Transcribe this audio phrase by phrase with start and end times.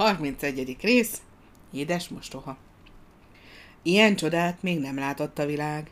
[0.00, 0.76] 31.
[0.80, 1.20] rész
[1.72, 2.56] Édes mostoha
[3.82, 5.90] Ilyen csodát még nem látott a világ.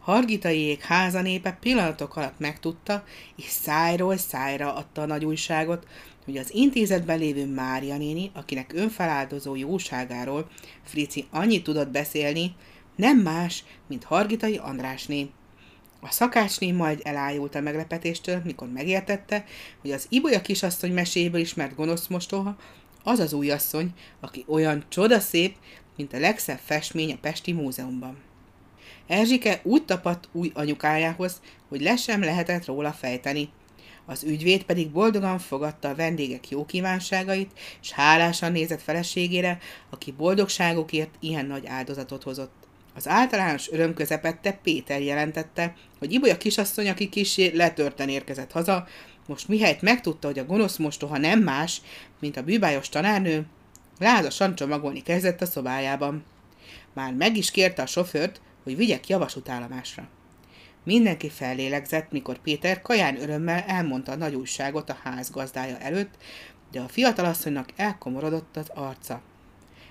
[0.00, 3.04] Hargitaiék házanépe pillanatok alatt megtudta,
[3.36, 5.86] és szájról szájra adta a nagy újságot,
[6.24, 10.50] hogy az intézetben lévő Mária néni, akinek önfeláldozó jóságáról
[10.84, 12.54] Frici annyit tudott beszélni,
[12.96, 15.30] nem más, mint Hargitai Andrásné.
[16.00, 19.44] A szakácsné majd elájult a meglepetéstől, mikor megértette,
[19.80, 22.56] hogy az Ibolya kisasszony meséből ismert gonosz mostoha
[23.02, 25.56] az az új asszony, aki olyan csodaszép,
[25.96, 28.16] mint a legszebb festmény a Pesti Múzeumban.
[29.06, 33.48] Erzsike úgy tapadt új anyukájához, hogy le sem lehetett róla fejteni.
[34.06, 37.50] Az ügyvéd pedig boldogan fogadta a vendégek jó kívánságait,
[37.82, 39.58] és hálásan nézett feleségére,
[39.90, 42.52] aki boldogságokért ilyen nagy áldozatot hozott.
[42.94, 48.86] Az általános öröm közepette Péter jelentette, hogy Ibolya kisasszony, aki kisé letörten érkezett haza,
[49.30, 51.80] most mihelyt megtudta, hogy a gonosz mostoha nem más,
[52.20, 53.46] mint a bűbájos tanárnő,
[53.98, 56.24] lázasan csomagolni kezdett a szobájában.
[56.92, 60.08] Már meg is kérte a sofőrt, hogy vigyek javasutállomásra.
[60.84, 66.14] Mindenki fellélegzett, mikor Péter kaján örömmel elmondta a nagy újságot a ház gazdája előtt,
[66.70, 69.22] de a fiatalasszonynak elkomorodott az arca.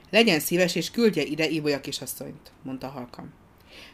[0.10, 3.34] Legyen szíves, és küldje ide Ibolya kisasszonyt, mondta halkan.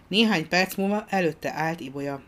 [0.07, 2.21] Néhány perc múlva előtte állt Ibolya.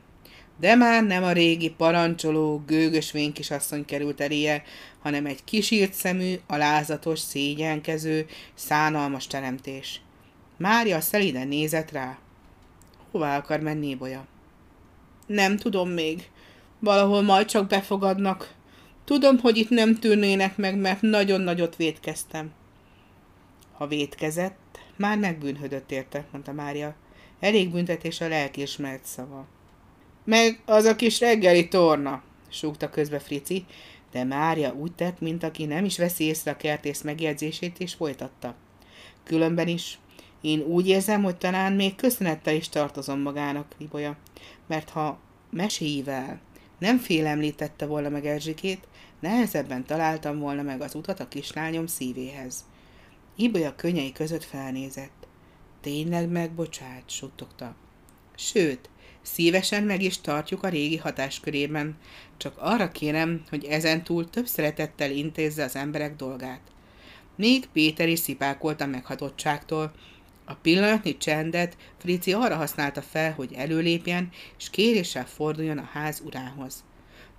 [0.60, 4.64] De már nem a régi parancsoló, gőgös vénkisasszony került eléje,
[5.00, 10.02] hanem egy kisírt szemű, alázatos, szégyenkező, szánalmas teremtés.
[10.58, 12.18] Mária szeliden nézett rá.
[13.12, 14.26] Hová akar menni Ibolya?
[15.28, 16.30] Nem tudom még.
[16.80, 18.54] Valahol majd csak befogadnak.
[19.06, 22.52] Tudom, hogy itt nem tűrnének meg, mert nagyon nagyot vétkeztem.
[23.74, 26.96] Ha vétkezett, már megbűnhödött érte, mondta Mária.
[27.40, 29.48] Elég büntetés a lelkiismert szava.
[30.28, 33.66] Meg az a kis reggeli torna, súgta közbe Frici,
[34.12, 38.56] de Mária úgy tett, mint aki nem is veszi észre a kertész megjegyzését, és folytatta.
[39.24, 40.00] Különben is,
[40.42, 44.18] én úgy érzem, hogy talán még köszönettel is tartozom magának, Ibolya,
[44.68, 45.20] mert ha
[45.50, 46.40] meséivel
[46.80, 48.88] nem félemlítette volna meg Erzsikét,
[49.20, 52.66] nehezebben találtam volna meg az utat a kislányom szívéhez.
[53.36, 55.28] Ibolya könnyei között felnézett.
[55.82, 57.76] Tényleg megbocsát, suttogta.
[58.36, 58.90] Sőt,
[59.34, 61.98] szívesen meg is tartjuk a régi hatáskörében,
[62.38, 66.62] csak arra kérem, hogy ezentúl több szeretettel intézze az emberek dolgát.
[67.36, 69.94] Még Péter is szipákolt a meghatottságtól.
[70.46, 76.84] A pillanatnyi csendet Frici arra használta fel, hogy előlépjen, és kéréssel forduljon a ház urához.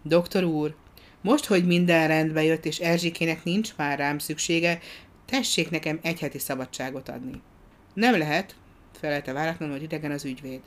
[0.02, 0.74] Doktor úr,
[1.20, 4.80] most, hogy minden rendbe jött, és Erzsikének nincs már rám szüksége,
[5.24, 7.40] tessék nekem egy heti szabadságot adni.
[7.94, 8.54] Nem lehet,
[9.00, 10.60] felelte váratlanul, hogy idegen az ügyvéd.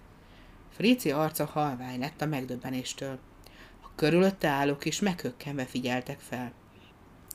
[0.76, 3.20] Frici arca halvány lett a megdöbbenéstől.
[3.82, 6.52] A körülötte állók is meghökkenve figyeltek fel.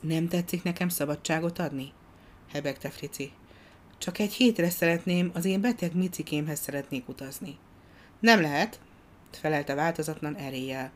[0.01, 1.91] Nem tetszik nekem szabadságot adni?
[2.51, 3.31] hebegte Frici.
[3.97, 7.57] Csak egy hétre szeretném, az én beteg micikémhez szeretnék utazni.
[8.19, 8.79] Nem lehet,
[9.31, 10.91] felelte változatlan eréllyel.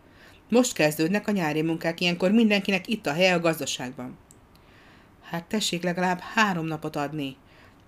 [0.49, 4.17] Most kezdődnek a nyári munkák, ilyenkor mindenkinek itt a helye a gazdaságban.
[5.21, 7.35] Hát tessék legalább három napot adni,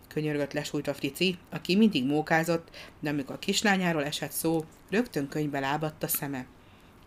[0.07, 2.69] könyörgött lesújt Frici, aki mindig mókázott,
[2.99, 6.45] de amikor a kislányáról esett szó, rögtön könyvbe lábadt a szeme.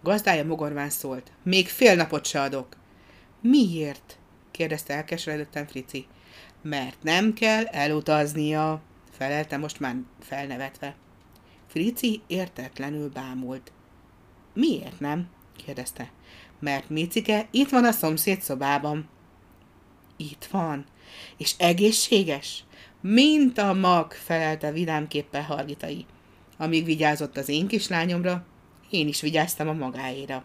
[0.03, 1.33] Gazdája mogorván szólt.
[1.43, 2.77] Még fél napot se adok.
[3.41, 4.19] Miért?
[4.51, 6.07] kérdezte elkeseredetten Frici.
[6.63, 10.95] Mert nem kell elutaznia, felelte most már felnevetve.
[11.67, 13.73] Frici értetlenül bámult.
[14.55, 15.29] Miért nem?
[15.57, 16.11] kérdezte.
[16.59, 19.09] Mert Micike itt van a szomszéd szobában.
[20.17, 20.85] Itt van.
[21.37, 22.65] És egészséges?
[23.01, 26.07] Mint a mag, felelte vidámképpen Hargitai.
[26.59, 28.47] Amíg vigyázott az én kislányomra,
[28.91, 30.45] én is vigyáztam a magáéra.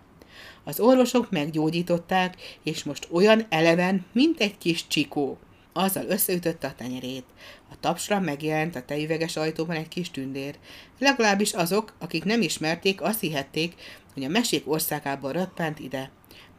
[0.64, 5.38] Az orvosok meggyógyították, és most olyan eleven, mint egy kis csikó.
[5.74, 7.26] Azzal összeütötte a tenyerét.
[7.72, 10.56] A tapsra megjelent a tejüveges ajtóban egy kis tündér.
[11.00, 13.74] Legalábbis azok, akik nem ismerték, azt hihették,
[14.14, 16.12] hogy a mesék országából röppent ide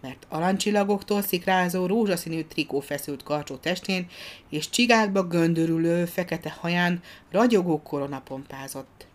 [0.02, 4.06] mert arancsillagoktól szikrázó rózsaszínű trikó feszült karcsó testén,
[4.50, 9.06] és csigákba göndörülő fekete haján ragyogó korona pompázott.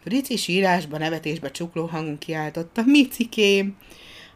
[0.00, 3.76] Frici sírásba, nevetésbe csukló hangon kiáltotta, Micikém!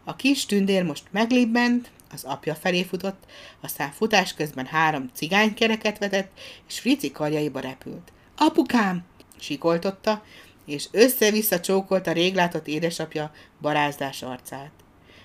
[0.04, 3.24] A kis tündér most meglibbent, az apja felé futott,
[3.60, 6.30] aztán futás közben három cigánykereket vetett,
[6.68, 8.12] és Frici karjaiba repült.
[8.36, 9.04] Apukám!
[9.38, 10.24] sikoltotta,
[10.66, 14.70] és össze-vissza csókolta réglátott édesapja barázdás arcát.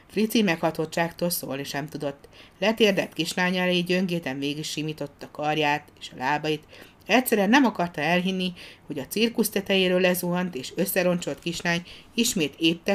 [0.10, 2.28] Frici meghatottságtól szólni sem tudott.
[2.60, 6.64] Letérdett kislány elé gyöngéten végig simította karját és a lábait.
[7.06, 8.54] Egyszerűen nem akarta elhinni,
[8.88, 11.84] hogy a cirkusz tetejéről lezuhant és összeroncsolt kislány
[12.14, 12.90] ismét épp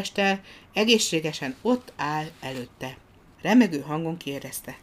[0.73, 2.97] egészségesen ott áll előtte.
[3.43, 4.77] Remegő hangon kérdezte.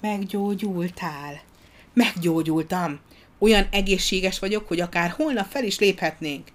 [0.00, 1.40] Meggyógyultál.
[1.94, 3.00] Meggyógyultam.
[3.38, 6.48] Olyan egészséges vagyok, hogy akár holnap fel is léphetnénk.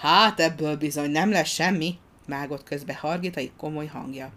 [0.00, 1.98] Hát ebből bizony nem lesz semmi,
[2.30, 4.32] vágott közbe Hargitai komoly hangja.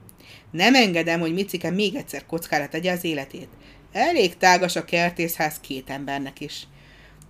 [0.52, 3.48] Nem engedem, hogy Micike még egyszer kockára tegye az életét.
[3.92, 6.68] Elég tágas a kertészház két embernek is.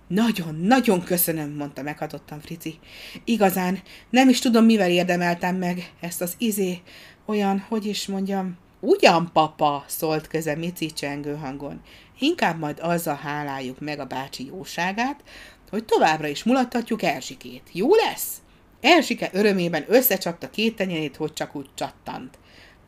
[0.08, 2.78] Nagyon, nagyon köszönöm, mondta meghatottan Frici.
[3.24, 6.80] Igazán, nem is tudom, mivel érdemeltem meg ezt az izé,
[7.26, 11.80] olyan, hogy is mondjam, ugyan, papa, szólt köze Mici csengő hangon.
[12.18, 15.22] Inkább majd azzal háláljuk meg a bácsi jóságát,
[15.70, 17.62] hogy továbbra is mulattatjuk Erzsikét.
[17.72, 18.42] Jó lesz?
[18.84, 22.38] Erzsike örömében összecsapta két tenyerét, hogy csak úgy csattant.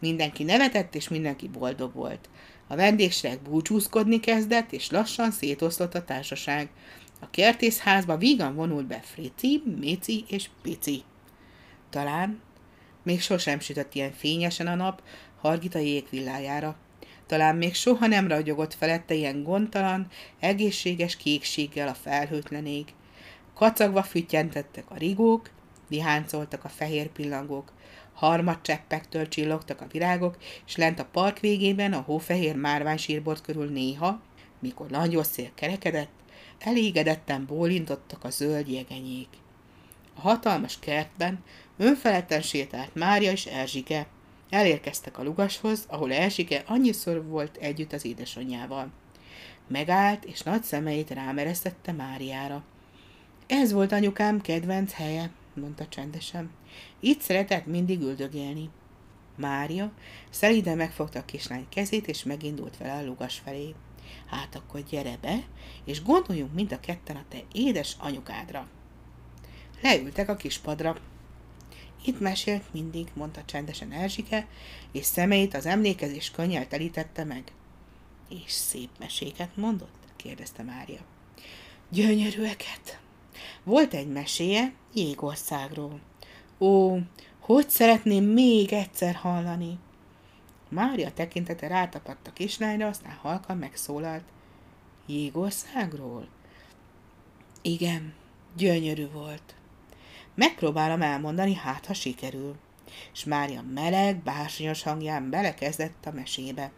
[0.01, 2.29] Mindenki nevetett, és mindenki boldog volt.
[2.67, 6.69] A vendégségek búcsúzkodni kezdett, és lassan szétoszlott a társaság.
[7.21, 11.03] A kertészházba vígan vonult be Frici, Mici és Pici.
[11.91, 12.41] Talán
[13.03, 15.03] még sosem sütött ilyen fényesen a nap
[15.41, 16.77] Hargita jégvillájára.
[17.27, 20.07] Talán még soha nem ragyogott felette ilyen gondtalan,
[20.41, 22.85] egészséges kékséggel a felhőtlen ég.
[23.55, 25.51] Kacagva füttyentettek a rigók,
[25.89, 27.73] viháncoltak a fehér pillangók,
[28.15, 30.37] harmad cseppektől csillogtak a virágok,
[30.67, 34.21] és lent a park végében a hófehér márvány sírbort körül néha,
[34.59, 36.11] mikor nagyon szél kerekedett,
[36.59, 39.29] elégedetten bólintottak a zöld jegenyék.
[40.15, 41.43] A hatalmas kertben
[41.77, 44.07] önfeledten sétált Mária és Erzsike.
[44.51, 48.91] Elérkeztek a lugashoz, ahol Erzsike annyiszor volt együtt az édesanyjával.
[49.69, 52.65] Megállt, és nagy szemeit rámeresztette Máriára.
[53.47, 56.51] Ez volt anyukám kedvenc helye, mondta csendesen.
[57.01, 58.71] Itt szeretett mindig üldögélni.
[59.37, 59.93] Mária
[60.31, 63.75] szelíden megfogta a kislány kezét, és megindult vele a lugas felé.
[64.27, 65.43] Hát akkor gyere be,
[65.85, 68.69] és gondoljunk mind a ketten a te édes anyukádra.
[69.83, 70.97] Leültek a kispadra.
[72.05, 74.47] Itt mesélt mindig, mondta csendesen Erzsike,
[74.93, 77.53] és szemeit az emlékezés könnyel telítette meg.
[78.29, 79.95] És szép meséket mondott?
[80.17, 81.01] kérdezte Mária.
[81.91, 83.01] Gyönyörűeket.
[83.63, 86.01] Volt egy meséje Jégországról.
[86.59, 86.99] Ó,
[87.41, 89.79] hogy szeretném még egyszer hallani?
[90.69, 94.25] Mária tekintete rátapadt a kislányra, aztán halkan megszólalt.
[95.07, 96.29] Jégországról?
[97.63, 98.15] Igen,
[98.57, 99.55] gyönyörű volt.
[100.35, 102.57] Megpróbálom elmondani, hát ha sikerül.
[103.13, 106.71] És Mária meleg, bársonyos hangján belekezdett a mesébe.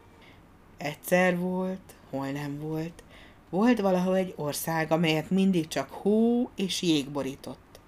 [0.77, 3.03] Egyszer volt, hol nem volt.
[3.51, 7.81] Volt valahol egy ország, amelyet mindig csak hó és jég borított.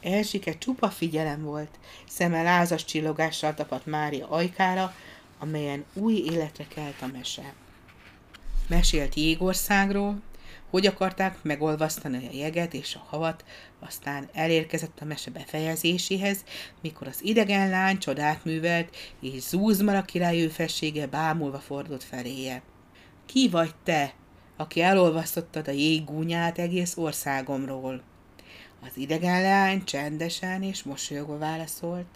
[0.00, 1.78] Erzsike csupa figyelem volt,
[2.08, 4.94] szeme lázas csillogással tapadt Mária ajkára,
[5.38, 7.54] amelyen új életre kelt a mese.
[8.68, 10.20] Mesélt Jégországról,
[10.70, 13.44] hogy akarták megolvasztani a jeget és a havat,
[13.78, 16.44] aztán elérkezett a mese befejezéséhez,
[16.82, 22.62] mikor az idegen lány csodát művelt, és Zúzmara király őfessége bámulva fordult feléje.
[23.26, 24.14] Ki vagy te,
[24.58, 28.02] aki elolvasztottad a jéggúnyát egész országomról?
[28.80, 32.06] Az idegen lány csendesen és mosolyogva válaszolt.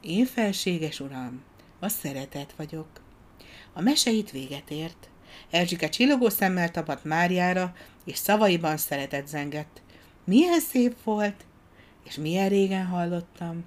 [0.00, 1.42] Én felséges uram,
[1.78, 2.88] a szeretet vagyok.
[3.72, 5.08] A mese itt véget ért.
[5.50, 9.82] Erzsike csillogó szemmel tapadt Máriára, és szavaiban szeretet zengett.
[10.24, 11.44] Milyen szép volt,
[12.04, 13.64] és milyen régen hallottam.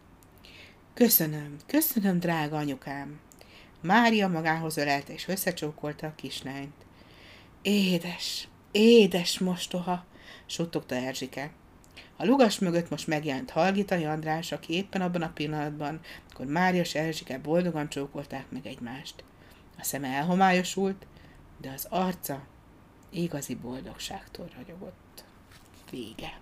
[0.93, 3.19] Köszönöm, köszönöm, drága anyukám.
[3.81, 6.80] Mária magához ölelte és összecsókolta a kislányt.
[7.63, 10.05] Édes, édes mostoha,
[10.45, 11.51] suttogta Erzsike.
[12.17, 16.95] A lugas mögött most megjelent Halgitai András, aki éppen abban a pillanatban, amikor Mária és
[16.95, 19.23] Erzsike boldogan csókolták meg egymást.
[19.77, 21.05] A szeme elhomályosult,
[21.57, 22.47] de az arca
[23.09, 25.23] igazi boldogságtól ragyogott.
[25.91, 26.37] Vége.